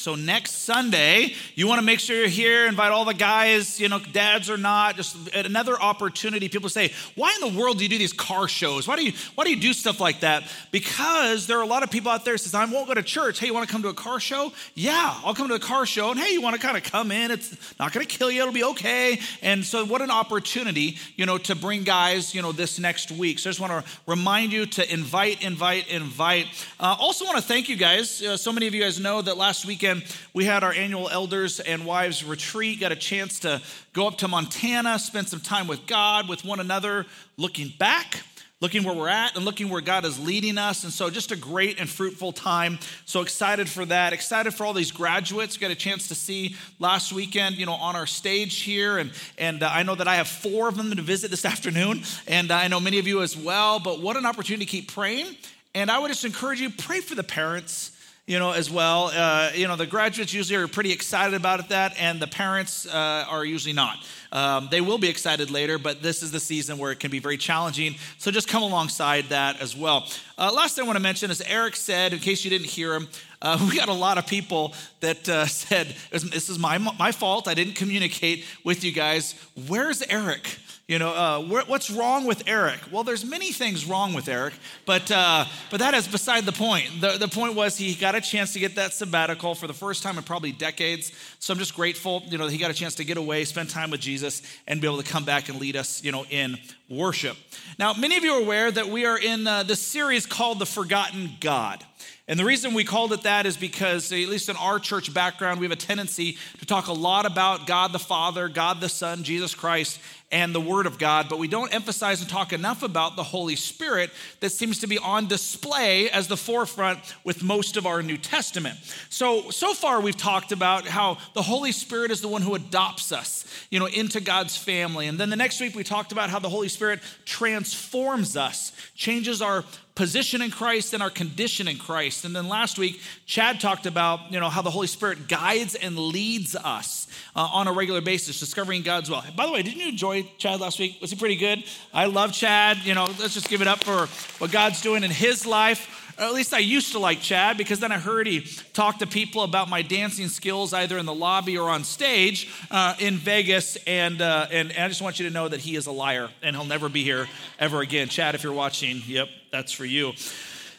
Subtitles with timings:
[0.00, 3.90] So next Sunday, you want to make sure you're here, invite all the guys, you
[3.90, 6.48] know, dads or not, just another opportunity.
[6.48, 8.88] People say, why in the world do you do these car shows?
[8.88, 10.44] Why do you why do you do stuff like that?
[10.70, 13.40] Because there are a lot of people out there says, I won't go to church.
[13.40, 14.54] Hey, you want to come to a car show?
[14.74, 16.12] Yeah, I'll come to a car show.
[16.12, 17.30] And hey, you want to kind of come in?
[17.30, 19.20] It's not gonna kill you, it'll be okay.
[19.42, 23.38] And so what an opportunity, you know, to bring guys, you know, this next week.
[23.38, 26.46] So I just want to remind you to invite, invite, invite.
[26.78, 28.22] Uh, also want to thank you guys.
[28.22, 31.08] Uh, so many of you guys know that last weekend weekend, we had our annual
[31.08, 33.60] elders and wives retreat, got a chance to
[33.92, 38.22] go up to Montana, spend some time with God, with one another, looking back
[38.62, 40.84] looking where we're at and looking where God is leading us.
[40.84, 42.78] And so, just a great and fruitful time.
[43.06, 44.12] So excited for that.
[44.12, 45.56] Excited for all these graduates.
[45.56, 48.98] Got a chance to see last weekend, you know, on our stage here.
[48.98, 52.02] And, and uh, I know that I have four of them to visit this afternoon.
[52.26, 53.80] And I know many of you as well.
[53.80, 55.36] But what an opportunity to keep praying.
[55.74, 57.96] And I would just encourage you pray for the parents
[58.30, 59.06] you know, as well.
[59.06, 63.24] Uh, you know, the graduates usually are pretty excited about that, and the parents uh,
[63.28, 64.06] are usually not.
[64.30, 67.18] Um, they will be excited later, but this is the season where it can be
[67.18, 67.96] very challenging.
[68.18, 70.08] So just come alongside that as well.
[70.38, 72.94] Uh, last thing I want to mention is Eric said, in case you didn't hear
[72.94, 73.08] him,
[73.42, 77.48] uh, we got a lot of people that uh, said, This is my, my fault.
[77.48, 79.34] I didn't communicate with you guys.
[79.66, 80.56] Where's Eric?
[80.90, 82.80] You know, uh, what's wrong with Eric?
[82.90, 84.54] Well, there's many things wrong with Eric,
[84.86, 87.00] but uh, but that is beside the point.
[87.00, 90.02] The, the point was he got a chance to get that sabbatical for the first
[90.02, 91.12] time in probably decades.
[91.38, 93.92] So I'm just grateful, you know, he got a chance to get away, spend time
[93.92, 97.36] with Jesus, and be able to come back and lead us, you know, in worship.
[97.78, 100.66] Now, many of you are aware that we are in uh, this series called The
[100.66, 101.84] Forgotten God.
[102.26, 105.58] And the reason we called it that is because, at least in our church background,
[105.58, 109.24] we have a tendency to talk a lot about God the Father, God the Son,
[109.24, 109.98] Jesus Christ,
[110.32, 113.56] and the Word of God, but we don't emphasize and talk enough about the Holy
[113.56, 118.16] Spirit that seems to be on display as the forefront with most of our New
[118.16, 118.78] Testament.
[119.08, 123.10] So, so far we've talked about how the Holy Spirit is the one who adopts
[123.12, 125.08] us, you know, into God's family.
[125.08, 129.42] And then the next week we talked about how the Holy Spirit transforms us, changes
[129.42, 129.64] our
[130.00, 132.24] position in Christ and our condition in Christ.
[132.24, 135.98] And then last week, Chad talked about, you know, how the Holy Spirit guides and
[135.98, 137.06] leads us
[137.36, 139.22] uh, on a regular basis, discovering God's will.
[139.36, 140.96] By the way, didn't you enjoy Chad last week?
[141.02, 141.64] Was he pretty good?
[141.92, 142.78] I love Chad.
[142.78, 144.06] You know, let's just give it up for
[144.42, 146.14] what God's doing in his life.
[146.18, 148.40] Or at least I used to like Chad because then I heard he
[148.72, 152.94] talk to people about my dancing skills either in the lobby or on stage uh,
[153.00, 153.76] in Vegas.
[153.86, 156.30] And, uh, and, and I just want you to know that he is a liar
[156.42, 157.28] and he'll never be here
[157.58, 158.08] ever again.
[158.08, 160.12] Chad, if you're watching, yep, that's for you.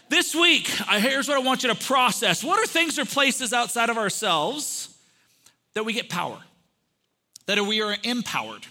[0.10, 2.44] This week, here's what I want you to process.
[2.44, 4.94] What are things or places outside of ourselves
[5.74, 6.38] that we get power,
[7.46, 8.66] that we are empowered?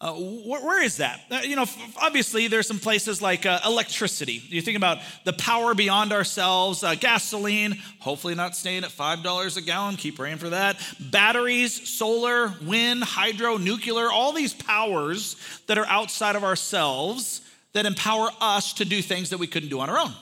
[0.00, 1.20] Uh, wh- where is that?
[1.30, 1.64] Uh, you know,
[1.96, 4.42] obviously, there's some places like uh, electricity.
[4.48, 9.60] You think about the power beyond ourselves, uh, gasoline, hopefully not staying at $5 a
[9.62, 10.76] gallon, keep praying for that.
[11.00, 15.36] Batteries, solar, wind, hydro, nuclear, all these powers
[15.68, 17.40] that are outside of ourselves
[17.74, 20.12] that empower us to do things that we couldn't do on our own.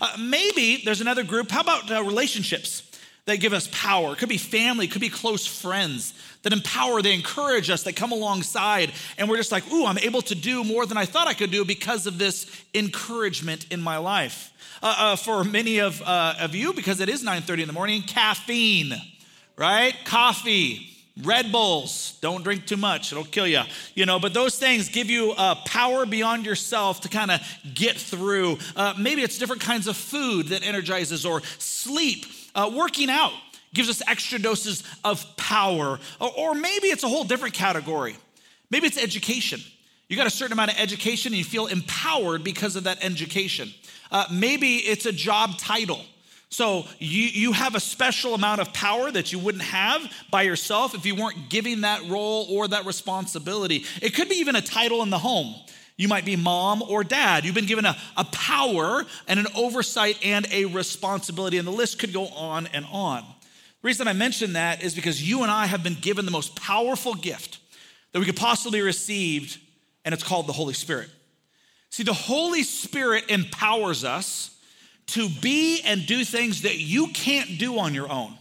[0.00, 1.50] Uh, maybe there's another group.
[1.50, 2.88] How about uh, relationships?
[3.26, 4.12] that give us power.
[4.12, 8.10] It could be family, could be close friends that empower, they encourage us, they come
[8.10, 11.34] alongside, and we're just like, ooh, I'm able to do more than I thought I
[11.34, 14.50] could do because of this encouragement in my life.
[14.82, 18.02] Uh, uh, for many of, uh, of you, because it is 9:30 in the morning,
[18.02, 18.92] caffeine,
[19.56, 19.94] right?
[20.04, 20.91] Coffee.
[21.20, 23.60] Red Bulls, don't drink too much, it'll kill you.
[23.94, 27.40] You know, but those things give you uh, power beyond yourself to kind of
[27.74, 28.58] get through.
[28.74, 32.24] Uh, maybe it's different kinds of food that energizes, or sleep
[32.54, 33.32] uh, working out
[33.74, 35.98] gives us extra doses of power.
[36.20, 38.16] Or, or maybe it's a whole different category.
[38.70, 39.60] Maybe it's education.
[40.08, 43.70] You got a certain amount of education and you feel empowered because of that education.
[44.10, 46.04] Uh, maybe it's a job title.
[46.52, 50.94] So you, you have a special amount of power that you wouldn't have by yourself
[50.94, 53.86] if you weren't giving that role or that responsibility.
[54.02, 55.54] It could be even a title in the home.
[55.96, 57.46] You might be mom or dad.
[57.46, 61.98] You've been given a, a power and an oversight and a responsibility, and the list
[61.98, 63.22] could go on and on.
[63.22, 66.54] The reason I mention that is because you and I have been given the most
[66.54, 67.60] powerful gift
[68.12, 69.56] that we could possibly receive,
[70.04, 71.08] and it's called the Holy Spirit.
[71.88, 74.51] See, the Holy Spirit empowers us
[75.12, 78.34] to be and do things that you can't do on your own.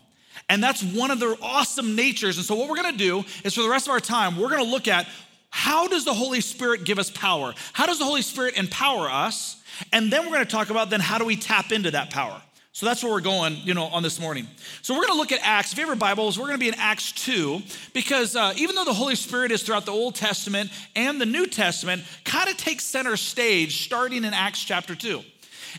[0.50, 2.38] And that's one of their awesome natures.
[2.38, 4.64] And so, what we're gonna do is for the rest of our time, we're gonna
[4.64, 5.08] look at
[5.52, 7.54] how does the Holy Spirit give us power?
[7.74, 9.62] How does the Holy Spirit empower us?
[9.92, 12.42] And then we're going to talk about then how do we tap into that power?
[12.74, 14.48] So that's where we're going, you know, on this morning.
[14.82, 15.74] So we're going to look at Acts.
[15.74, 17.62] If you have your Bibles, we're going to be in Acts 2
[17.94, 21.48] because uh, even though the Holy Spirit is throughout the Old Testament and the New
[21.48, 25.22] Testament, kind of takes center stage starting in Acts chapter 2.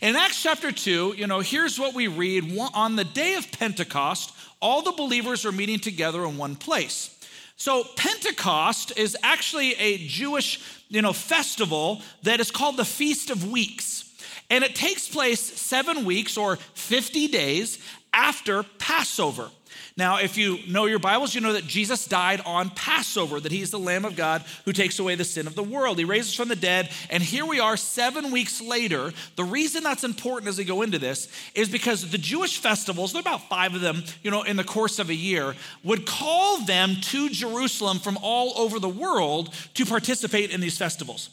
[0.01, 2.59] In Acts chapter 2, you know, here's what we read.
[2.75, 7.19] On the day of Pentecost, all the believers are meeting together in one place.
[7.57, 13.51] So Pentecost is actually a Jewish, you know, festival that is called the Feast of
[13.51, 14.11] Weeks.
[14.51, 17.79] And it takes place 7 weeks or 50 days
[18.13, 19.51] after Passover.
[19.97, 23.71] Now, if you know your Bibles, you know that Jesus died on Passover, that he's
[23.71, 25.99] the Lamb of God who takes away the sin of the world.
[25.99, 29.13] He raises from the dead, and here we are seven weeks later.
[29.37, 33.21] The reason that's important as we go into this is because the Jewish festivals, there
[33.21, 35.55] are about five of them, you know, in the course of a year,
[35.85, 41.31] would call them to Jerusalem from all over the world to participate in these festivals.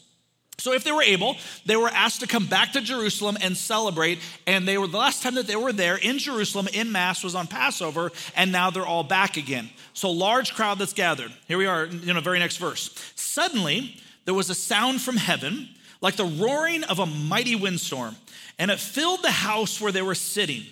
[0.60, 1.36] So, if they were able,
[1.66, 4.18] they were asked to come back to Jerusalem and celebrate.
[4.46, 7.34] And they were the last time that they were there in Jerusalem in Mass was
[7.34, 9.70] on Passover, and now they're all back again.
[9.94, 11.32] So, large crowd that's gathered.
[11.48, 12.94] Here we are in the very next verse.
[13.16, 15.68] Suddenly, there was a sound from heaven
[16.00, 18.16] like the roaring of a mighty windstorm,
[18.58, 20.64] and it filled the house where they were sitting.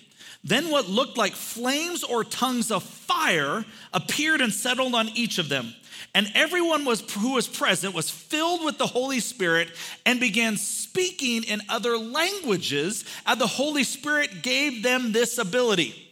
[0.43, 5.49] Then, what looked like flames or tongues of fire appeared and settled on each of
[5.49, 5.73] them.
[6.15, 9.69] And everyone was, who was present was filled with the Holy Spirit
[10.05, 16.09] and began speaking in other languages as the Holy Spirit gave them this ability.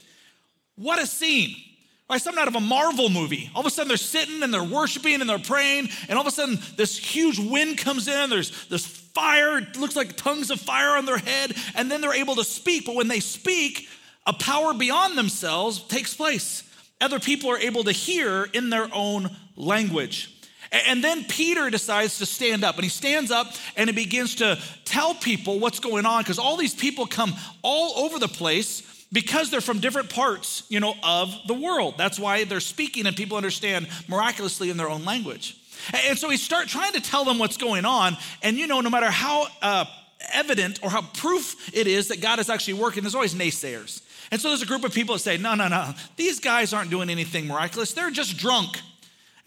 [0.75, 1.55] What a scene!
[2.09, 3.49] Like something out of a Marvel movie.
[3.53, 6.27] All of a sudden they're sitting and they're worshiping and they're praying, and all of
[6.27, 8.29] a sudden this huge wind comes in.
[8.29, 12.13] There's this fire, it looks like tongues of fire on their head, and then they're
[12.13, 12.85] able to speak.
[12.85, 13.89] But when they speak,
[14.27, 16.63] a power beyond themselves takes place
[16.99, 20.33] other people are able to hear in their own language.
[20.71, 23.47] And then Peter decides to stand up, and he stands up
[23.77, 28.05] and he begins to tell people what's going on because all these people come all
[28.05, 31.95] over the place because they're from different parts, you know, of the world.
[31.97, 35.55] That's why they're speaking and people understand miraculously in their own language.
[36.07, 38.89] And so he starts trying to tell them what's going on, and you know, no
[38.89, 39.85] matter how uh,
[40.33, 44.01] evident or how proof it is that God is actually working, there's always naysayers.
[44.31, 46.89] And so there's a group of people that say, no, no, no, these guys aren't
[46.89, 47.93] doing anything miraculous.
[47.93, 48.79] They're just drunk.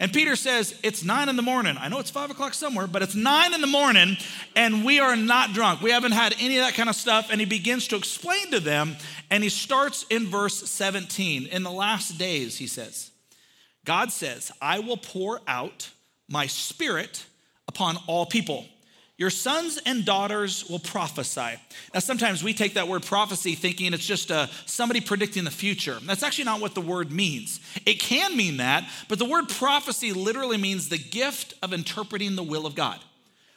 [0.01, 1.77] And Peter says, It's nine in the morning.
[1.79, 4.17] I know it's five o'clock somewhere, but it's nine in the morning,
[4.55, 5.81] and we are not drunk.
[5.81, 7.27] We haven't had any of that kind of stuff.
[7.29, 8.95] And he begins to explain to them,
[9.29, 11.45] and he starts in verse 17.
[11.45, 13.11] In the last days, he says,
[13.85, 15.91] God says, I will pour out
[16.27, 17.23] my spirit
[17.67, 18.65] upon all people.
[19.21, 21.55] Your sons and daughters will prophesy.
[21.93, 25.99] Now, sometimes we take that word prophecy thinking it's just uh, somebody predicting the future.
[26.01, 27.59] That's actually not what the word means.
[27.85, 32.41] It can mean that, but the word prophecy literally means the gift of interpreting the
[32.41, 32.97] will of God.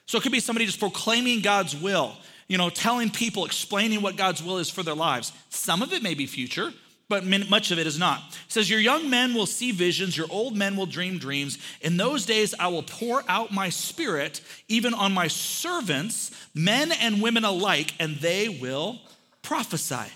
[0.04, 2.14] So it could be somebody just proclaiming God's will,
[2.46, 5.32] you know, telling people, explaining what God's will is for their lives.
[5.48, 6.74] Some of it may be future,
[7.08, 8.18] but much of it is not.
[8.46, 11.58] It says, Your young men will see visions, your old men will dream dreams.
[11.80, 17.20] In those days, I will pour out my spirit even on my servants, men and
[17.20, 19.00] women alike, and they will
[19.42, 20.10] prophesy.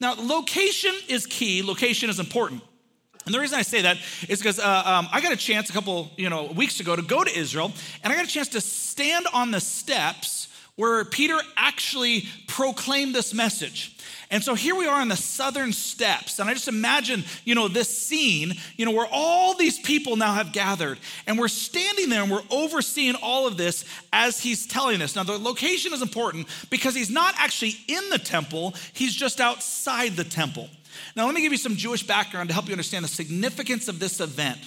[0.00, 2.62] Now, location is key, location is important.
[3.26, 3.96] And the reason I say that
[4.28, 7.02] is because uh, um, I got a chance a couple you know weeks ago to
[7.02, 7.72] go to Israel,
[8.02, 13.32] and I got a chance to stand on the steps where Peter actually proclaimed this
[13.32, 13.93] message.
[14.30, 16.38] And so here we are in the southern steps.
[16.38, 20.34] And I just imagine, you know, this scene, you know, where all these people now
[20.34, 20.98] have gathered.
[21.26, 25.16] And we're standing there and we're overseeing all of this as he's telling us.
[25.16, 30.16] Now, the location is important because he's not actually in the temple, he's just outside
[30.16, 30.68] the temple.
[31.16, 33.98] Now, let me give you some Jewish background to help you understand the significance of
[33.98, 34.58] this event.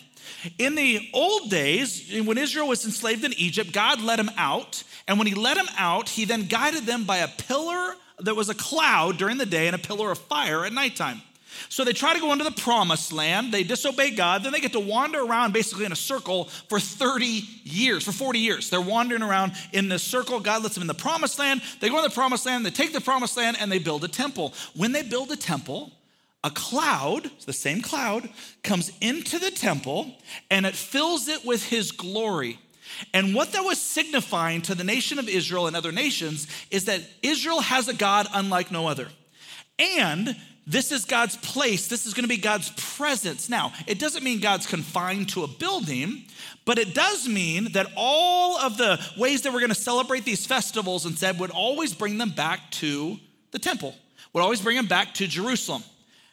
[0.60, 4.84] In the old days, when Israel was enslaved in Egypt, God let him out.
[5.08, 8.50] And when he let him out, he then guided them by a pillar there was
[8.50, 11.22] a cloud during the day and a pillar of fire at nighttime.
[11.70, 13.52] So they try to go into the promised land.
[13.52, 14.44] They disobey God.
[14.44, 17.26] Then they get to wander around basically in a circle for 30
[17.64, 18.70] years, for 40 years.
[18.70, 20.40] They're wandering around in this circle.
[20.40, 21.62] God lets them in the promised land.
[21.80, 24.08] They go in the promised land, they take the promised land, and they build a
[24.08, 24.54] temple.
[24.76, 25.92] When they build a temple,
[26.44, 28.30] a cloud, the same cloud,
[28.64, 30.16] comes into the temple
[30.50, 32.60] and it fills it with his glory.
[33.14, 37.02] And what that was signifying to the nation of Israel and other nations is that
[37.22, 39.08] Israel has a God unlike no other.
[39.80, 41.88] And this is God's place.
[41.88, 43.50] This is going to be God's presence.
[43.50, 46.26] Now, it doesn't mean God's confined to a building,
[46.66, 50.46] but it does mean that all of the ways that we're going to celebrate these
[50.46, 53.18] festivals and said would always bring them back to
[53.52, 53.96] the temple,
[54.34, 55.84] would always bring them back to Jerusalem.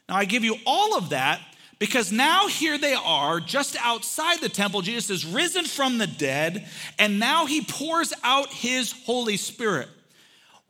[0.09, 1.41] Now, I give you all of that
[1.85, 4.81] because now here they are, just outside the temple.
[4.81, 6.67] Jesus is risen from the dead,
[6.99, 9.91] and now he pours out his Holy Spirit.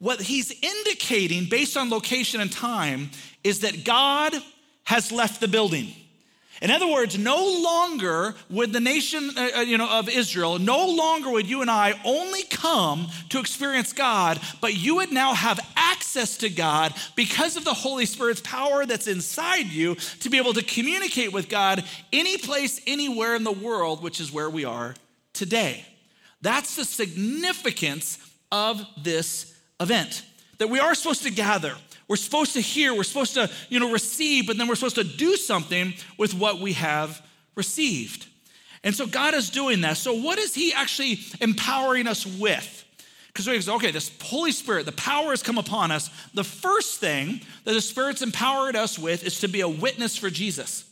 [0.00, 3.12] What he's indicating, based on location and time,
[3.44, 4.34] is that God
[4.82, 5.94] has left the building.
[6.62, 10.86] In other words, no longer would the nation uh, uh you know, of Israel, no
[10.86, 15.58] longer would you and I only come to experience God, but you would now have
[15.76, 20.38] access access to God because of the Holy Spirit's power that's inside you to be
[20.38, 21.82] able to communicate with God
[22.12, 24.94] any place, anywhere in the world, which is where we are
[25.32, 25.84] today.
[26.40, 28.18] That's the significance
[28.52, 30.22] of this event
[30.58, 31.74] that we are supposed to gather.
[32.08, 35.04] We're supposed to hear, we're supposed to, you know, receive, but then we're supposed to
[35.04, 37.22] do something with what we have
[37.54, 38.26] received.
[38.82, 39.96] And so God is doing that.
[39.96, 42.84] So what is he actually empowering us with?
[43.28, 46.08] Because we say, okay, this Holy Spirit, the power has come upon us.
[46.34, 50.30] The first thing that the Spirit's empowered us with is to be a witness for
[50.30, 50.84] Jesus.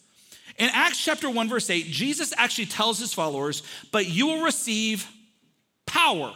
[0.58, 5.08] In Acts chapter 1, verse 8, Jesus actually tells his followers, but you will receive
[5.86, 6.32] power.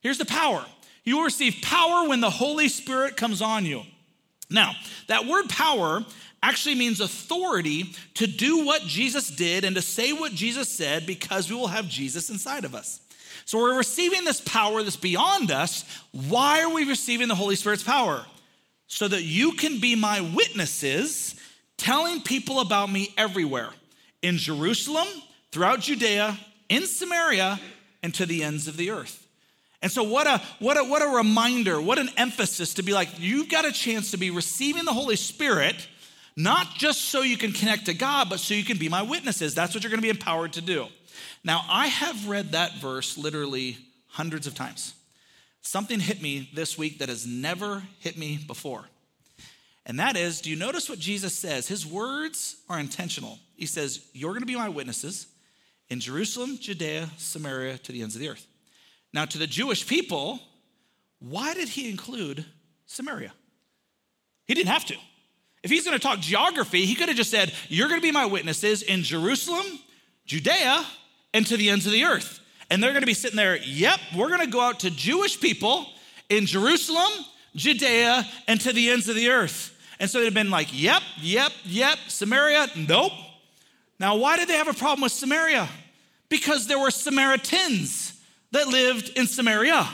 [0.00, 0.64] Here's the power
[1.04, 3.82] you will receive power when the Holy Spirit comes on you.
[4.50, 4.72] Now,
[5.08, 6.04] that word power
[6.42, 11.50] actually means authority to do what Jesus did and to say what Jesus said because
[11.50, 13.00] we will have Jesus inside of us.
[13.44, 15.84] So we're receiving this power that's beyond us.
[16.12, 18.24] Why are we receiving the Holy Spirit's power?
[18.86, 21.34] So that you can be my witnesses,
[21.76, 23.70] telling people about me everywhere
[24.22, 25.08] in Jerusalem,
[25.52, 26.38] throughout Judea,
[26.68, 27.60] in Samaria,
[28.02, 29.27] and to the ends of the earth.
[29.80, 33.08] And so, what a, what, a, what a reminder, what an emphasis to be like,
[33.18, 35.86] you've got a chance to be receiving the Holy Spirit,
[36.36, 39.54] not just so you can connect to God, but so you can be my witnesses.
[39.54, 40.86] That's what you're going to be empowered to do.
[41.44, 44.94] Now, I have read that verse literally hundreds of times.
[45.60, 48.84] Something hit me this week that has never hit me before.
[49.86, 51.68] And that is, do you notice what Jesus says?
[51.68, 53.38] His words are intentional.
[53.56, 55.26] He says, You're going to be my witnesses
[55.88, 58.46] in Jerusalem, Judea, Samaria, to the ends of the earth.
[59.12, 60.40] Now, to the Jewish people,
[61.18, 62.44] why did he include
[62.86, 63.32] Samaria?
[64.46, 64.96] He didn't have to.
[65.62, 68.12] If he's going to talk geography, he could have just said, You're going to be
[68.12, 69.66] my witnesses in Jerusalem,
[70.24, 70.84] Judea,
[71.34, 72.40] and to the ends of the earth.
[72.70, 75.40] And they're going to be sitting there, Yep, we're going to go out to Jewish
[75.40, 75.86] people
[76.28, 77.10] in Jerusalem,
[77.56, 79.74] Judea, and to the ends of the earth.
[79.98, 81.98] And so they'd have been like, Yep, yep, yep.
[82.06, 83.12] Samaria, nope.
[83.98, 85.68] Now, why did they have a problem with Samaria?
[86.28, 88.07] Because there were Samaritans
[88.52, 89.88] that lived in Samaria.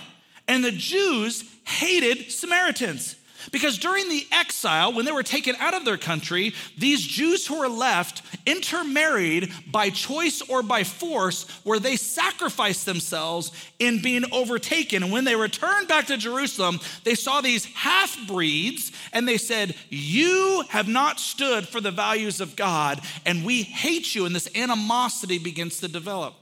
[0.46, 3.16] And the Jews hated Samaritans.
[3.52, 7.58] Because during the exile, when they were taken out of their country, these Jews who
[7.58, 15.02] were left intermarried by choice or by force, where they sacrificed themselves in being overtaken.
[15.02, 19.74] And when they returned back to Jerusalem, they saw these half breeds and they said,
[19.90, 24.24] You have not stood for the values of God, and we hate you.
[24.24, 26.34] And this animosity begins to develop.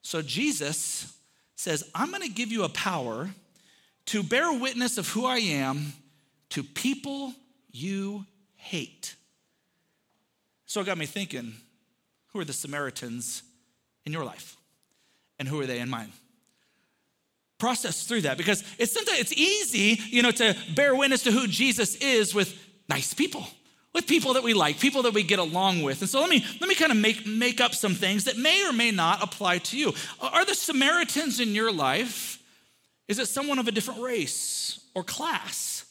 [0.00, 1.11] So Jesus
[1.62, 3.30] says, I'm going to give you a power
[4.06, 5.92] to bear witness of who I am
[6.50, 7.32] to people
[7.70, 8.26] you
[8.56, 9.14] hate.
[10.66, 11.54] So it got me thinking
[12.32, 13.42] who are the Samaritans
[14.04, 14.56] in your life?
[15.38, 16.12] And who are they in mine?
[17.58, 21.46] Process through that because it's sometimes it's easy, you know, to bear witness to who
[21.46, 23.46] Jesus is with nice people
[23.94, 26.00] with people that we like, people that we get along with.
[26.00, 28.66] And so let me let me kind of make make up some things that may
[28.66, 29.92] or may not apply to you.
[30.20, 32.42] Are the Samaritans in your life?
[33.08, 35.84] Is it someone of a different race or class?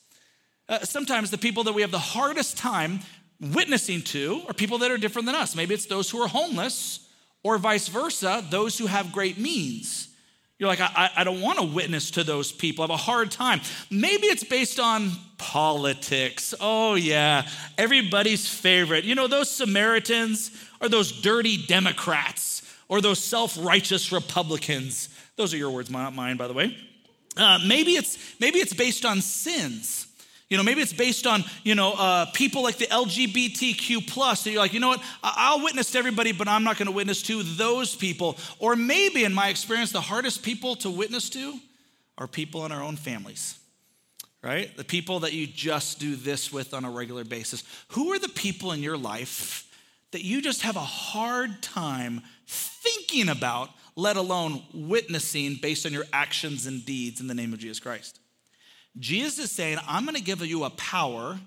[0.67, 3.01] Uh, sometimes the people that we have the hardest time
[3.39, 5.55] witnessing to are people that are different than us.
[5.55, 7.07] Maybe it's those who are homeless,
[7.43, 10.10] or vice versa, those who have great means.
[10.61, 12.83] You're like, I, I don't want to witness to those people.
[12.83, 13.61] I have a hard time.
[13.89, 16.53] Maybe it's based on politics.
[16.61, 17.47] Oh, yeah,
[17.79, 19.03] everybody's favorite.
[19.03, 25.09] You know, those Samaritans are those dirty Democrats or those self righteous Republicans.
[25.35, 26.77] Those are your words, not mine, by the way.
[27.35, 30.10] Uh, maybe, it's, maybe it's based on sins.
[30.51, 34.41] You know, maybe it's based on, you know, uh, people like the LGBTQ plus.
[34.41, 35.01] So you're like, you know what?
[35.23, 38.37] I'll witness to everybody, but I'm not going to witness to those people.
[38.59, 41.57] Or maybe, in my experience, the hardest people to witness to
[42.17, 43.59] are people in our own families,
[44.43, 44.75] right?
[44.75, 47.63] The people that you just do this with on a regular basis.
[47.91, 49.73] Who are the people in your life
[50.11, 56.05] that you just have a hard time thinking about, let alone witnessing based on your
[56.11, 58.20] actions and deeds in the name of Jesus Christ?
[58.99, 61.39] Jesus is saying, I'm going to give you a power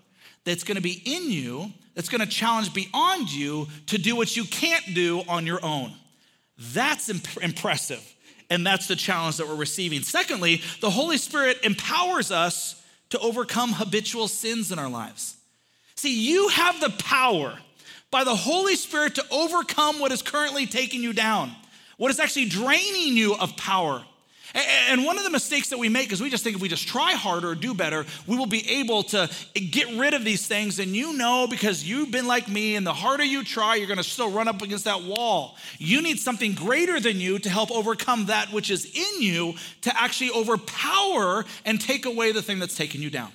[0.44, 4.36] that's going to be in you, that's going to challenge beyond you to do what
[4.36, 5.92] you can't do on your own.
[6.58, 8.02] That's imp- impressive.
[8.50, 10.02] And that's the challenge that we're receiving.
[10.02, 15.36] Secondly, the Holy Spirit empowers us to overcome habitual sins in our lives.
[15.94, 17.58] See, you have the power
[18.10, 21.52] by the Holy Spirit to overcome what is currently taking you down,
[21.96, 24.04] what is actually draining you of power.
[24.54, 26.87] And one of the mistakes that we make is we just think if we just
[26.87, 30.78] try harder do better, we will be able to get rid of these things.
[30.78, 33.96] And you know, because you've been like me, and the harder you try, you're going
[33.96, 35.56] to still run up against that wall.
[35.78, 40.00] You need something greater than you to help overcome that which is in you to
[40.00, 43.32] actually overpower and take away the thing that's taking you down.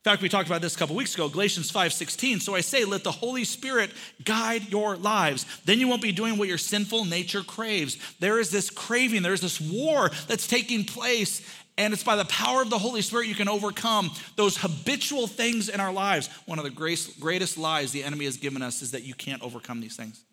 [0.00, 2.40] In fact, we talked about this a couple weeks ago, Galatians 5:16.
[2.40, 3.90] So I say, let the Holy Spirit
[4.24, 5.44] guide your lives.
[5.66, 7.98] Then you won't be doing what your sinful nature craves.
[8.18, 11.42] There is this craving, there's this war that's taking place,
[11.76, 15.68] and it's by the power of the Holy Spirit you can overcome those habitual things
[15.68, 16.30] in our lives.
[16.46, 19.82] One of the greatest lies the enemy has given us is that you can't overcome
[19.82, 20.24] these things.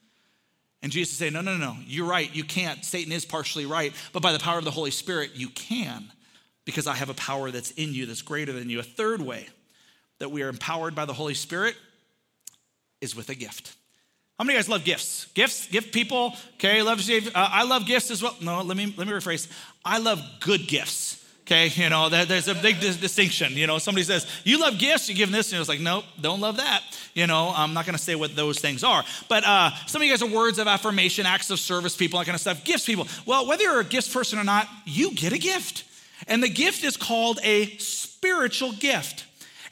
[0.81, 2.85] And Jesus is saying, No, no, no, you're right, you can't.
[2.85, 6.09] Satan is partially right, but by the power of the Holy Spirit, you can,
[6.63, 8.79] because I have a power that's in you that's greater than you.
[8.79, 9.49] A third way
[10.19, 11.75] that we are empowered by the Holy Spirit
[13.01, 13.75] is with a gift.
[14.37, 15.25] How many of you guys love gifts?
[15.33, 16.33] Gifts, gift people.
[16.55, 16.99] Okay, love.
[17.09, 18.35] Uh, I love gifts as well.
[18.39, 19.47] No, let me let me rephrase.
[19.83, 21.23] I love good gifts.
[21.41, 23.53] Okay, you know that, there's a big dis- distinction.
[23.53, 26.41] You know, somebody says you love gifts, you give this, and it's like, nope, don't
[26.41, 26.83] love that.
[27.13, 29.05] You know, I'm not going to say what those things are.
[29.29, 32.25] But uh, some of you guys are words of affirmation, acts of service people, that
[32.25, 32.65] kind of stuff.
[32.65, 33.07] Gifts people.
[33.25, 35.85] Well, whether you're a gifts person or not, you get a gift,
[36.27, 39.25] and the gift is called a spiritual gift.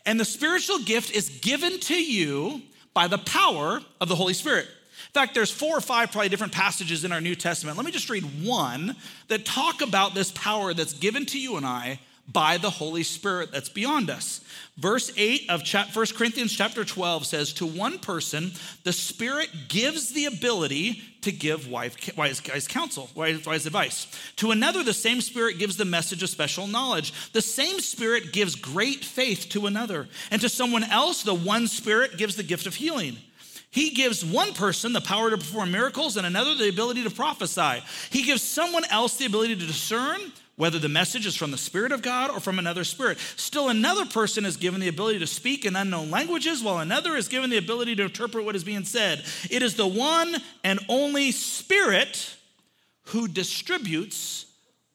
[0.06, 2.62] And the spiritual gift is given to you
[2.94, 4.66] by the power of the Holy Spirit.
[4.66, 7.78] In fact, there's four or five probably different passages in our New Testament.
[7.78, 8.96] Let me just read one
[9.28, 12.00] that talk about this power that's given to you and I
[12.32, 14.42] by the Holy Spirit that's beyond us.
[14.78, 15.62] Verse 8 of
[15.94, 18.52] 1 Corinthians chapter 12 says, To one person,
[18.84, 21.96] the Spirit gives the ability to give wise,
[22.68, 24.08] counsel, wise, wise advice.
[24.38, 27.14] To another, the same Spirit gives the message of special knowledge.
[27.34, 30.08] The same Spirit gives great faith to another.
[30.32, 33.18] And to someone else, the one Spirit gives the gift of healing.
[33.70, 37.84] He gives one person the power to perform miracles and another the ability to prophesy.
[38.10, 40.22] He gives someone else the ability to discern
[40.56, 43.18] whether the message is from the Spirit of God or from another spirit.
[43.36, 47.28] Still, another person is given the ability to speak in unknown languages, while another is
[47.28, 49.26] given the ability to interpret what is being said.
[49.50, 52.36] It is the one and only Spirit
[53.08, 54.46] who distributes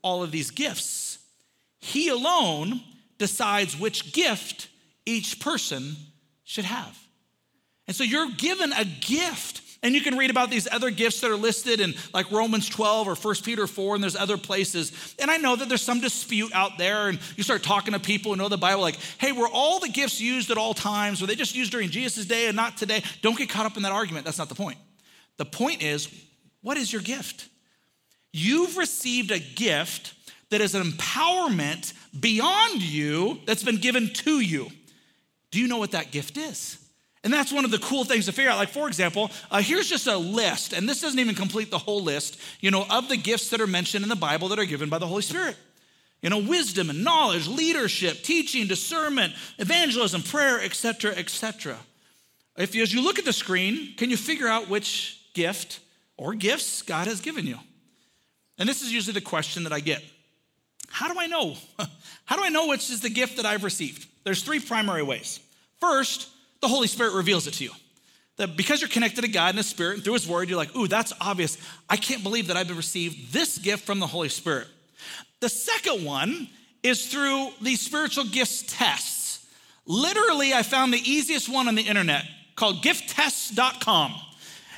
[0.02, 1.18] all of these gifts.
[1.80, 2.80] He alone
[3.18, 4.68] decides which gift
[5.04, 5.96] each person
[6.44, 6.98] should have.
[7.86, 9.62] And so you're given a gift.
[9.82, 13.08] And you can read about these other gifts that are listed in like Romans 12
[13.08, 15.14] or 1 Peter 4, and there's other places.
[15.18, 18.32] And I know that there's some dispute out there, and you start talking to people
[18.32, 21.22] who know the Bible, like, hey, were all the gifts used at all times?
[21.22, 23.02] Were they just used during Jesus' day and not today?
[23.22, 24.26] Don't get caught up in that argument.
[24.26, 24.76] That's not the point.
[25.38, 26.08] The point is,
[26.60, 27.48] what is your gift?
[28.32, 30.12] You've received a gift
[30.50, 34.68] that is an empowerment beyond you that's been given to you.
[35.50, 36.76] Do you know what that gift is?
[37.22, 38.56] And that's one of the cool things to figure out.
[38.56, 42.02] Like, for example, uh, here's just a list, and this doesn't even complete the whole
[42.02, 44.88] list, you know, of the gifts that are mentioned in the Bible that are given
[44.88, 45.56] by the Holy Spirit.
[46.22, 51.76] You know, wisdom and knowledge, leadership, teaching, discernment, evangelism, prayer, etc., etc.
[52.56, 55.80] If you, as you look at the screen, can you figure out which gift
[56.16, 57.58] or gifts God has given you?
[58.58, 60.02] And this is usually the question that I get.
[60.88, 61.56] How do I know?
[62.26, 64.06] How do I know which is the gift that I've received?
[64.24, 65.40] There's three primary ways.
[65.80, 66.28] First,
[66.60, 67.70] the Holy Spirit reveals it to you.
[68.36, 70.74] That because you're connected to God in His Spirit and through His Word, you're like,
[70.76, 71.58] ooh, that's obvious.
[71.88, 74.68] I can't believe that I've received this gift from the Holy Spirit.
[75.40, 76.48] The second one
[76.82, 79.46] is through the spiritual gifts tests.
[79.86, 82.24] Literally, I found the easiest one on the internet
[82.56, 84.14] called gifttests.com.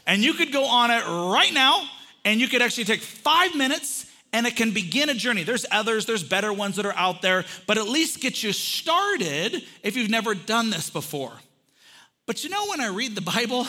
[0.06, 1.88] And you could go on it right now
[2.24, 5.42] and you could actually take five minutes and it can begin a journey.
[5.42, 9.62] There's others, there's better ones that are out there, but at least get you started
[9.82, 11.32] if you've never done this before.
[12.26, 13.66] But you know, when I read the Bible,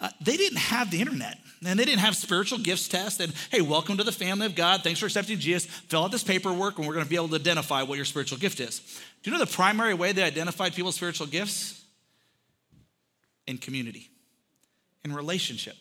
[0.00, 3.60] uh, they didn't have the internet and they didn't have spiritual gifts tests and hey
[3.60, 4.82] welcome to the family of god.
[4.82, 5.70] Thanks for accepting jesus.
[5.88, 8.38] Fill out this paperwork and we're going to be able to identify what your spiritual
[8.38, 8.80] gift is.
[9.22, 11.82] Do you know the primary way they identified people's spiritual gifts?
[13.46, 14.10] In community
[15.04, 15.76] in relationship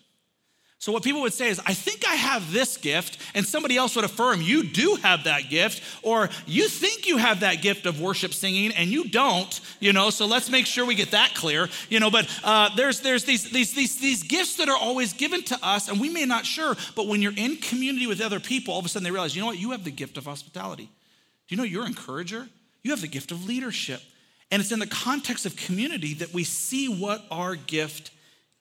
[0.85, 3.95] so, what people would say is, I think I have this gift, and somebody else
[3.95, 7.99] would affirm, You do have that gift, or you think you have that gift of
[7.99, 11.69] worship singing, and you don't, you know, so let's make sure we get that clear,
[11.89, 12.11] you know.
[12.11, 15.89] But uh, there's, there's these, these, these, these gifts that are always given to us,
[15.89, 18.85] and we may not sure, but when you're in community with other people, all of
[18.85, 20.83] a sudden they realize, you know what, you have the gift of hospitality.
[20.83, 22.47] Do you know you're encourager?
[22.83, 24.03] You have the gift of leadership.
[24.51, 28.11] And it's in the context of community that we see what our gift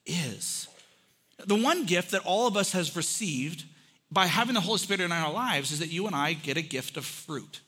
[0.07, 0.69] is.
[1.47, 3.65] The one gift that all of us has received
[4.11, 6.63] by having the Holy Spirit in our lives is that you and I get a
[6.63, 7.61] gift of fruit.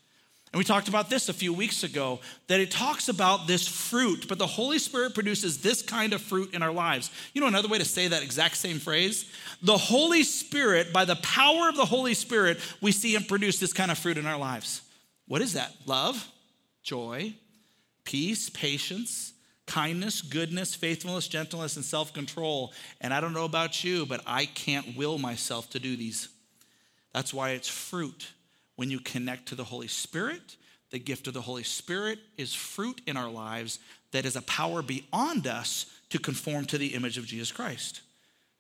[0.53, 4.27] And we talked about this a few weeks ago that it talks about this fruit,
[4.29, 7.11] but the Holy Spirit produces this kind of fruit in our lives.
[7.35, 9.31] You know, another way to say that exact same phrase?
[9.63, 13.73] The Holy Spirit, by the power of the Holy Spirit, we see Him produce this
[13.73, 14.83] kind of fruit in our lives.
[15.27, 15.75] What is that?
[15.85, 16.27] Love,
[16.83, 17.35] joy,
[18.05, 19.35] peace, patience,
[19.67, 22.73] kindness, goodness, faithfulness, gentleness, and self control.
[23.01, 26.29] And I don't know about you, but I can't will myself to do these.
[27.13, 28.29] That's why it's fruit.
[28.77, 30.57] When you connect to the Holy Spirit,
[30.91, 33.79] the gift of the Holy Spirit is fruit in our lives
[34.13, 38.03] that is a power beyond us to conform to the image of Jesus Christ.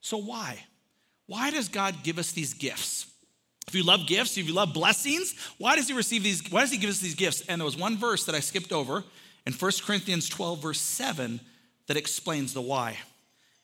[0.00, 0.64] So, why?
[1.26, 3.06] Why does God give us these gifts?
[3.68, 6.50] If you love gifts, if you love blessings, why does he receive these?
[6.50, 7.42] Why does he give us these gifts?
[7.48, 9.04] And there was one verse that I skipped over
[9.46, 11.40] in 1 Corinthians 12, verse 7,
[11.86, 12.98] that explains the why.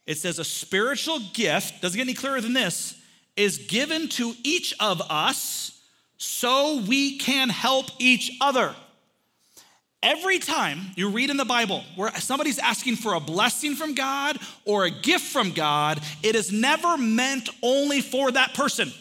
[0.07, 3.01] It says, A spiritual gift, doesn't get any clearer than this,
[3.37, 5.81] is given to each of us
[6.18, 8.75] so we can help each other.
[10.03, 14.38] Every time you read in the Bible where somebody's asking for a blessing from God
[14.64, 18.92] or a gift from God, it is never meant only for that person.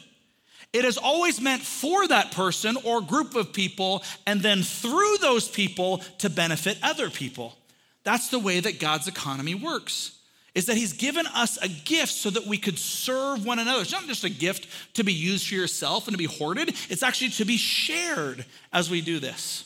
[0.73, 5.47] It is always meant for that person or group of people, and then through those
[5.47, 7.57] people to benefit other people.
[8.03, 10.17] That's the way that God's economy works.
[10.53, 13.81] Is that he's given us a gift so that we could serve one another.
[13.81, 17.03] It's not just a gift to be used for yourself and to be hoarded, it's
[17.03, 19.65] actually to be shared as we do this.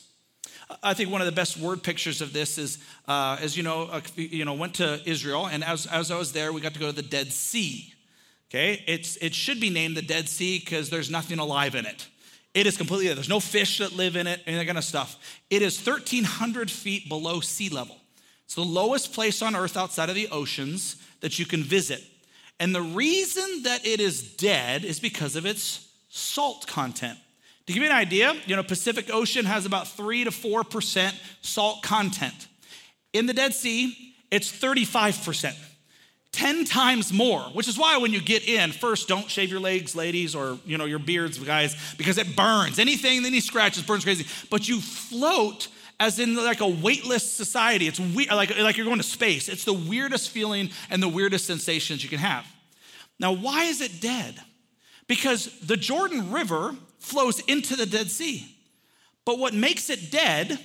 [0.82, 3.84] I think one of the best word pictures of this is, uh, as you know,
[3.84, 6.80] uh, you know, went to Israel, and as, as I was there, we got to
[6.80, 7.92] go to the Dead Sea.
[8.48, 12.06] Okay, it's it should be named the Dead Sea because there's nothing alive in it.
[12.54, 15.40] It is completely there's no fish that live in it, and that kind of stuff.
[15.50, 17.96] It is 1,300 feet below sea level.
[18.44, 22.02] It's the lowest place on earth outside of the oceans that you can visit.
[22.60, 27.18] And the reason that it is dead is because of its salt content.
[27.66, 31.82] To give you an idea, you know, Pacific Ocean has about 3 to 4% salt
[31.82, 32.46] content.
[33.12, 35.54] In the Dead Sea, it's 35%.
[36.36, 39.96] 10 times more, which is why when you get in, first don't shave your legs,
[39.96, 42.78] ladies, or you know, your beards, guys, because it burns.
[42.78, 44.26] Anything, any scratches burns crazy.
[44.50, 45.68] But you float
[45.98, 47.86] as in like a weightless society.
[47.88, 49.48] It's we- like, like you're going to space.
[49.48, 52.46] It's the weirdest feeling and the weirdest sensations you can have.
[53.18, 54.38] Now, why is it dead?
[55.08, 58.46] Because the Jordan River flows into the Dead Sea.
[59.24, 60.58] But what makes it dead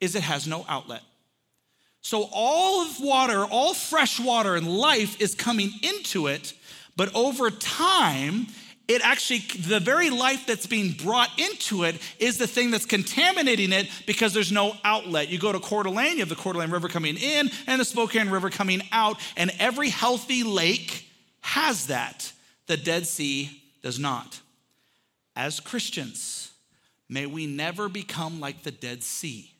[0.00, 1.02] is it has no outlet.
[2.06, 6.54] So all of water, all fresh water and life is coming into it,
[6.96, 8.46] but over time,
[8.86, 13.72] it actually, the very life that's being brought into it is the thing that's contaminating
[13.72, 15.30] it because there's no outlet.
[15.30, 17.84] You go to Coeur d'Alene, you have the Coeur d'Alene River coming in and the
[17.84, 22.32] Spokane River coming out, and every healthy lake has that.
[22.68, 23.50] The Dead Sea
[23.82, 24.38] does not.
[25.34, 26.52] As Christians,
[27.08, 29.55] may we never become like the Dead Sea.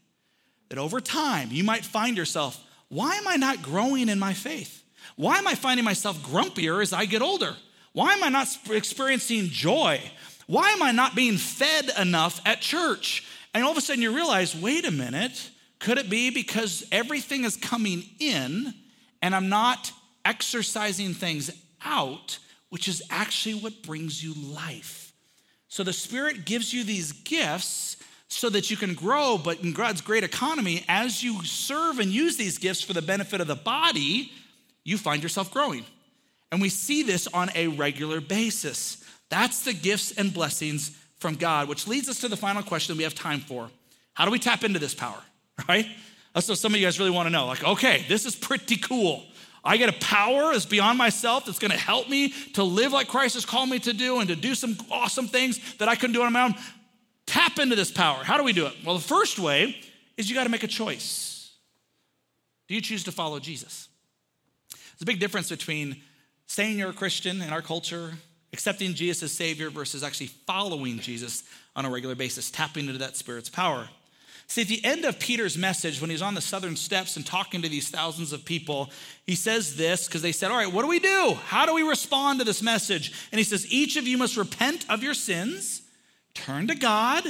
[0.69, 4.83] That over time, you might find yourself, why am I not growing in my faith?
[5.17, 7.57] Why am I finding myself grumpier as I get older?
[7.93, 10.01] Why am I not experiencing joy?
[10.47, 13.25] Why am I not being fed enough at church?
[13.55, 17.45] And all of a sudden you realize, wait a minute, could it be because everything
[17.45, 18.75] is coming in
[19.23, 19.93] and I'm not
[20.25, 21.51] exercising things
[21.85, 25.13] out, which is actually what brings you life?
[25.69, 27.96] So the Spirit gives you these gifts
[28.29, 32.37] so that you can grow, but in God's great economy, as you serve and use
[32.37, 34.33] these gifts for the benefit of the body,
[34.85, 35.85] you find yourself growing.
[36.51, 39.05] And we see this on a regular basis.
[39.29, 43.03] That's the gifts and blessings from God, which leads us to the final question we
[43.05, 43.71] have time for.
[44.15, 45.21] How do we tap into this power,
[45.69, 45.87] right?
[46.33, 47.47] What some of you guys really want to know.
[47.47, 49.25] Like, okay, this is pretty cool.
[49.65, 53.09] I get a power that's beyond myself that's going to help me to live like
[53.09, 56.15] Christ has called me to do and to do some awesome things that I couldn't
[56.15, 56.55] do on my own.
[57.27, 58.23] Tap into this power.
[58.23, 58.75] How do we do it?
[58.85, 59.77] Well, the first way
[60.17, 61.53] is you got to make a choice.
[62.69, 63.89] Do you choose to follow Jesus?
[64.71, 66.01] There's a big difference between
[66.47, 68.15] saying you're a Christian in our culture,
[68.53, 71.43] accepting Jesus as Savior versus actually following Jesus
[71.75, 73.89] on a regular basis, tapping into that Spirit's power.
[74.49, 77.63] See, at the end of Peter's message, when he's on the southern steps and talking
[77.63, 78.91] to these thousands of people,
[79.27, 81.37] he says this because they said, All right, what do we do?
[81.47, 83.13] How do we respond to this message?
[83.33, 85.83] And he says, Each of you must repent of your sins,
[86.37, 87.25] turn to God,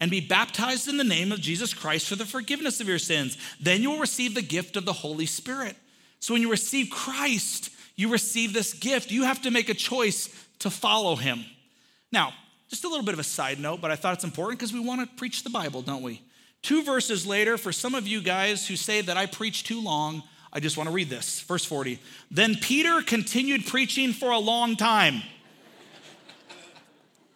[0.00, 3.38] and be baptized in the name of Jesus Christ for the forgiveness of your sins.
[3.60, 5.76] Then you will receive the gift of the Holy Spirit.
[6.20, 9.10] So when you receive Christ, you receive this gift.
[9.10, 10.28] You have to make a choice
[10.60, 11.44] to follow him.
[12.10, 12.32] Now,
[12.68, 14.80] just a little bit of a side note, but I thought it's important because we
[14.80, 16.22] want to preach the Bible, don't we?
[16.62, 20.22] Two verses later, for some of you guys who say that I preach too long,
[20.52, 21.40] I just want to read this.
[21.42, 21.98] Verse 40.
[22.30, 25.22] Then Peter continued preaching for a long time.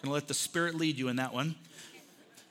[0.03, 1.57] Going to let the Spirit lead you in that one.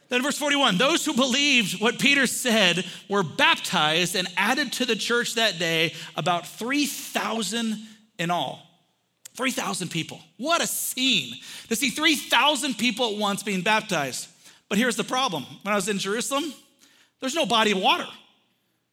[0.10, 4.96] Then, verse 41 those who believed what Peter said were baptized and added to the
[4.96, 7.78] church that day about 3,000
[8.18, 8.64] in all.
[9.36, 10.20] 3,000 people.
[10.38, 11.36] What a scene
[11.70, 14.28] to see 3,000 people at once being baptized.
[14.68, 16.54] But here's the problem when I was in Jerusalem,
[17.20, 18.08] there's no body of water.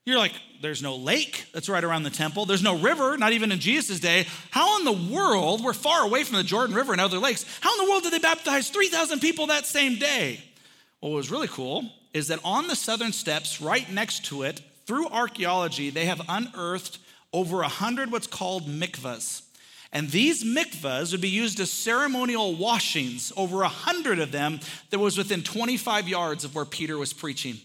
[0.04, 2.44] You're like, there's no lake that's right around the temple.
[2.44, 4.26] There's no river, not even in Jesus' day.
[4.50, 7.72] How in the world, we're far away from the Jordan River and other lakes, how
[7.78, 10.42] in the world did they baptize 3,000 people that same day?
[11.00, 15.08] What was really cool is that on the southern steps, right next to it, through
[15.08, 16.98] archaeology, they have unearthed
[17.32, 19.42] over a hundred what's called mikvahs.
[19.92, 24.98] And these mikvahs would be used as ceremonial washings, over a hundred of them that
[24.98, 27.58] was within 25 yards of where Peter was preaching.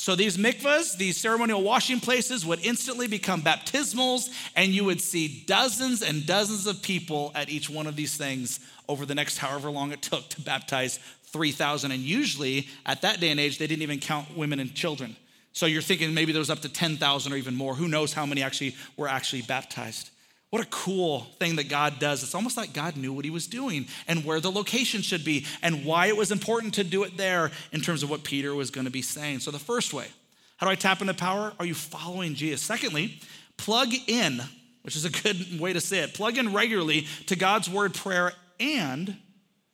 [0.00, 5.44] So these mikvahs, these ceremonial washing places, would instantly become baptismals, and you would see
[5.46, 9.70] dozens and dozens of people at each one of these things over the next however
[9.70, 11.90] long it took to baptize 3,000.
[11.90, 15.16] And usually, at that day and age, they didn't even count women and children.
[15.52, 17.74] So you're thinking maybe there was up to 10,000 or even more.
[17.74, 20.08] Who knows how many actually were actually baptized?
[20.50, 22.24] What a cool thing that God does.
[22.24, 25.46] It's almost like God knew what he was doing and where the location should be
[25.62, 28.70] and why it was important to do it there in terms of what Peter was
[28.70, 29.38] going to be saying.
[29.38, 30.08] So, the first way,
[30.56, 31.52] how do I tap into power?
[31.60, 32.62] Are you following Jesus?
[32.62, 33.20] Secondly,
[33.58, 34.42] plug in,
[34.82, 36.14] which is a good way to say it.
[36.14, 39.16] Plug in regularly to God's word, prayer, and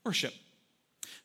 [0.04, 0.34] worship.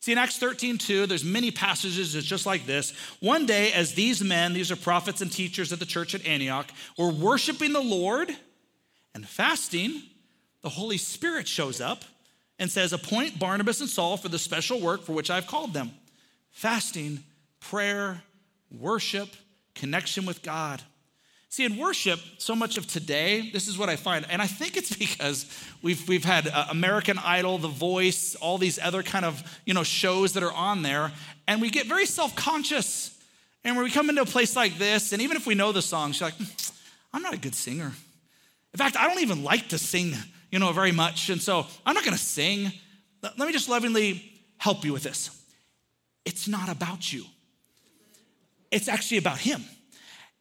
[0.00, 2.92] See, in Acts 13, 2, there's many passages that's just like this.
[3.20, 6.72] One day, as these men, these are prophets and teachers at the church at Antioch,
[6.96, 8.34] were worshiping the Lord
[9.14, 10.02] and fasting,
[10.62, 12.04] the Holy Spirit shows up
[12.58, 15.92] and says, Appoint Barnabas and Saul for the special work for which I've called them
[16.50, 17.24] fasting,
[17.60, 18.22] prayer,
[18.70, 19.28] worship,
[19.74, 20.82] connection with God.
[21.48, 24.76] See, in worship, so much of today, this is what I find, and I think
[24.76, 25.46] it's because
[25.82, 29.82] we've, we've had uh, American Idol, The Voice, all these other kind of you know
[29.82, 31.12] shows that are on there,
[31.46, 33.18] and we get very self-conscious.
[33.64, 35.82] And when we come into a place like this, and even if we know the
[35.82, 36.44] songs, you're like, hmm,
[37.12, 37.92] I'm not a good singer.
[38.74, 40.14] In fact, I don't even like to sing,
[40.50, 41.28] you know, very much.
[41.28, 42.72] And so I'm not going to sing.
[43.22, 45.30] Let me just lovingly help you with this.
[46.24, 47.24] It's not about you,
[48.70, 49.64] it's actually about Him.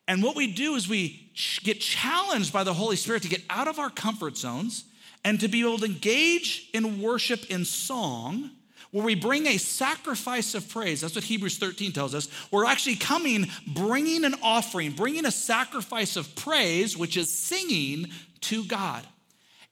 [0.07, 1.31] And what we do is we
[1.63, 4.83] get challenged by the Holy Spirit to get out of our comfort zones
[5.23, 8.49] and to be able to engage in worship in song
[8.91, 11.01] where we bring a sacrifice of praise.
[11.01, 12.27] That's what Hebrews 13 tells us.
[12.51, 18.07] We're actually coming, bringing an offering, bringing a sacrifice of praise, which is singing
[18.41, 19.05] to God.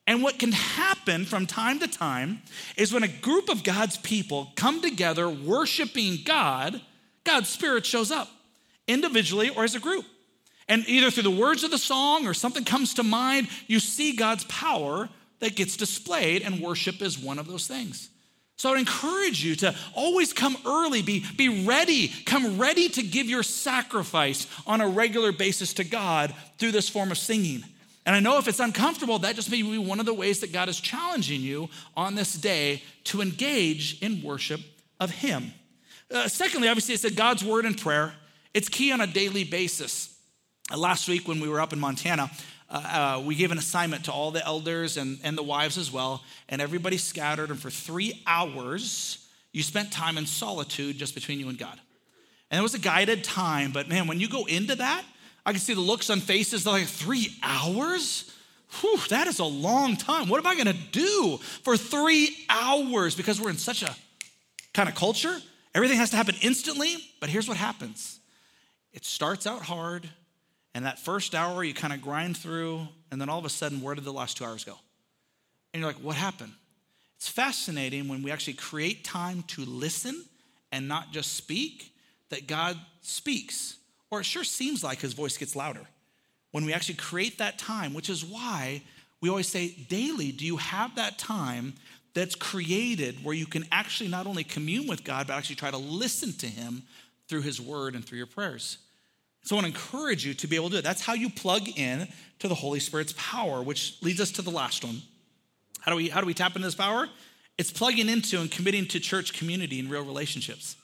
[0.07, 2.41] And what can happen from time to time
[2.77, 6.81] is when a group of God's people come together worshiping God,
[7.23, 8.27] God's Spirit shows up
[8.87, 10.05] individually or as a group.
[10.67, 14.15] And either through the words of the song or something comes to mind, you see
[14.15, 18.09] God's power that gets displayed, and worship is one of those things.
[18.59, 23.01] So I would encourage you to always come early, be, be ready, come ready to
[23.01, 27.63] give your sacrifice on a regular basis to God through this form of singing.
[28.05, 30.51] And I know if it's uncomfortable, that just may be one of the ways that
[30.51, 34.59] God is challenging you on this day to engage in worship
[34.99, 35.53] of Him.
[36.13, 38.13] Uh, secondly, obviously, it's God's word and prayer.
[38.53, 40.13] It's key on a daily basis.
[40.69, 42.29] Uh, last week, when we were up in Montana,
[42.69, 45.91] uh, uh, we gave an assignment to all the elders and, and the wives as
[45.91, 47.49] well, and everybody scattered.
[47.49, 51.79] And for three hours, you spent time in solitude just between you and God.
[52.51, 55.03] And it was a guided time, but man, when you go into that,
[55.45, 56.63] I can see the looks on faces.
[56.63, 58.31] They're like, three hours?
[58.81, 60.29] Whew, that is a long time.
[60.29, 63.15] What am I gonna do for three hours?
[63.15, 63.95] Because we're in such a
[64.73, 65.35] kind of culture,
[65.73, 66.95] everything has to happen instantly.
[67.19, 68.19] But here's what happens
[68.93, 70.09] it starts out hard,
[70.73, 73.81] and that first hour, you kind of grind through, and then all of a sudden,
[73.81, 74.75] where did the last two hours go?
[75.73, 76.53] And you're like, what happened?
[77.17, 80.23] It's fascinating when we actually create time to listen
[80.71, 81.93] and not just speak,
[82.29, 83.77] that God speaks.
[84.11, 85.85] Or it sure seems like his voice gets louder
[86.51, 88.81] when we actually create that time, which is why
[89.21, 91.73] we always say daily, do you have that time
[92.13, 95.77] that's created where you can actually not only commune with God, but actually try to
[95.77, 96.83] listen to him
[97.27, 98.77] through his word and through your prayers?
[99.43, 100.83] So I want to encourage you to be able to do it.
[100.83, 102.07] That's how you plug in
[102.39, 105.01] to the Holy Spirit's power, which leads us to the last one.
[105.81, 107.07] How do we, how do we tap into this power?
[107.57, 110.75] It's plugging into and committing to church community and real relationships.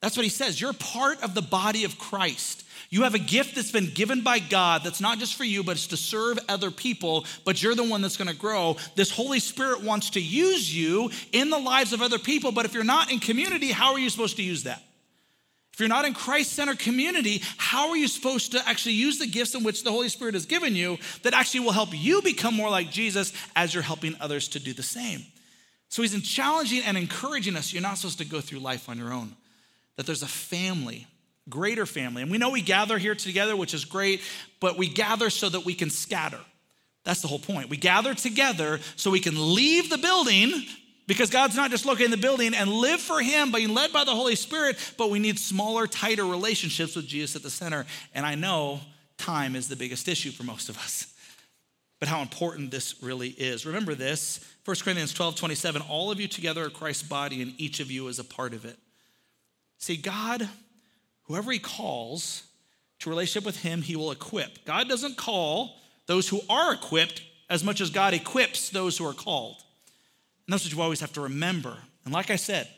[0.00, 0.60] That's what he says.
[0.60, 2.64] You're part of the body of Christ.
[2.90, 5.72] You have a gift that's been given by God that's not just for you, but
[5.72, 8.76] it's to serve other people, but you're the one that's going to grow.
[8.96, 12.74] This Holy Spirit wants to use you in the lives of other people, but if
[12.74, 14.82] you're not in community, how are you supposed to use that?
[15.74, 19.26] If you're not in Christ centered community, how are you supposed to actually use the
[19.26, 22.54] gifts in which the Holy Spirit has given you that actually will help you become
[22.54, 25.26] more like Jesus as you're helping others to do the same?
[25.88, 27.72] So he's challenging and encouraging us.
[27.72, 29.34] You're not supposed to go through life on your own,
[29.96, 31.08] that there's a family,
[31.48, 32.22] greater family.
[32.22, 34.20] And we know we gather here together, which is great,
[34.60, 36.38] but we gather so that we can scatter.
[37.02, 37.68] That's the whole point.
[37.68, 40.52] We gather together so we can leave the building
[41.06, 44.04] because God's not just looking in the building and live for Him, being led by
[44.04, 47.86] the Holy Spirit, but we need smaller, tighter relationships with Jesus at the center.
[48.14, 48.80] And I know
[49.18, 51.12] time is the biggest issue for most of us.
[52.00, 53.64] But how important this really is.
[53.66, 57.80] Remember this 1 Corinthians 12 27, all of you together are Christ's body, and each
[57.80, 58.78] of you is a part of it.
[59.78, 60.48] See, God
[61.24, 62.44] Whoever he calls
[63.00, 64.64] to relationship with him, he will equip.
[64.64, 69.14] God doesn't call those who are equipped as much as God equips those who are
[69.14, 69.62] called.
[70.46, 71.76] And that's what you always have to remember.
[72.04, 72.68] And like I said,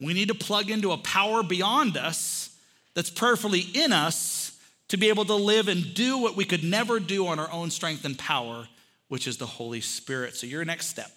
[0.00, 2.56] we need to plug into a power beyond us
[2.94, 7.00] that's prayerfully in us to be able to live and do what we could never
[7.00, 8.68] do on our own strength and power,
[9.08, 10.36] which is the Holy Spirit.
[10.36, 11.10] So, your next step,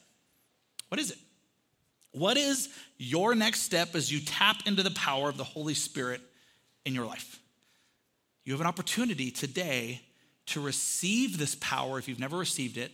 [0.89, 1.17] what is it?
[2.11, 6.21] What is your next step as you tap into the power of the Holy Spirit
[6.85, 7.39] in your life?
[8.43, 10.01] You have an opportunity today
[10.47, 12.91] to receive this power if you've never received it,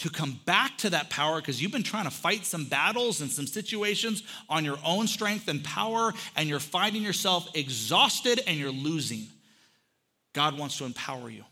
[0.00, 3.30] to come back to that power because you've been trying to fight some battles and
[3.30, 8.70] some situations on your own strength and power, and you're finding yourself exhausted and you're
[8.70, 9.26] losing.
[10.32, 11.44] God wants to empower you.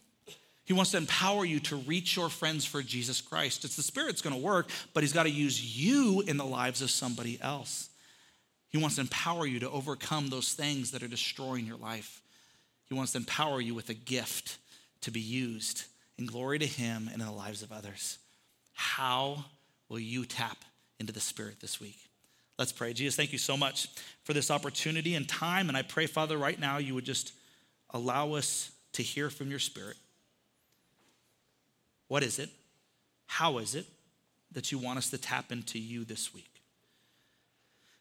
[0.65, 3.65] He wants to empower you to reach your friends for Jesus Christ.
[3.65, 7.39] It's the Spirit's gonna work, but He's gotta use you in the lives of somebody
[7.43, 7.91] else.
[8.71, 12.23] He wants to empower you to overcome those things that are destroying your life.
[12.87, 14.57] He wants to empower you with a gift
[15.03, 15.85] to be used
[16.17, 18.19] in glory to Him and in the lives of others.
[18.79, 19.45] How
[19.89, 20.65] will you tap
[21.01, 21.99] into the Spirit this week?
[22.61, 22.93] Let's pray.
[22.93, 23.89] Jesus, thank you so much
[24.23, 25.69] for this opportunity and time.
[25.69, 27.33] And I pray, Father, right now you would just
[27.91, 29.97] allow us to hear from your Spirit.
[32.07, 32.51] What is it?
[33.27, 33.85] How is it
[34.53, 36.63] that you want us to tap into you this week?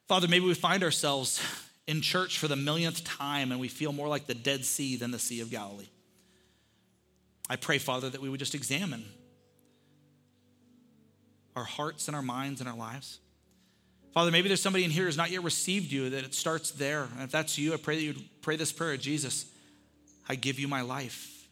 [0.07, 1.41] Father, maybe we find ourselves
[1.87, 5.09] in church for the millionth time and we feel more like the Dead Sea than
[5.09, 5.89] the Sea of Galilee.
[7.49, 9.05] I pray, Father, that we would just examine
[11.57, 13.19] our hearts and our minds and our lives.
[14.13, 17.03] Father, maybe there's somebody in here who's not yet received you, that it starts there.
[17.15, 19.45] And if that's you, I pray that you'd pray this prayer Jesus,
[20.29, 21.47] I give you my life.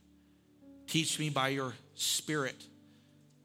[0.88, 2.56] Teach me by your spirit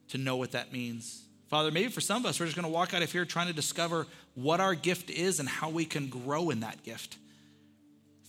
[0.09, 1.25] to know what that means.
[1.49, 3.49] Father, maybe for some of us, we're just going to walk out of here trying
[3.49, 7.17] to discover what our gift is and how we can grow in that gift.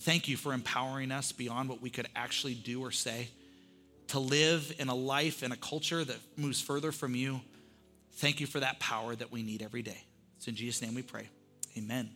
[0.00, 3.28] Thank you for empowering us beyond what we could actually do or say
[4.08, 7.40] to live in a life in a culture that moves further from you.
[8.14, 10.04] Thank you for that power that we need every day.
[10.36, 11.28] It's in Jesus' name we pray.
[11.76, 12.10] Amen.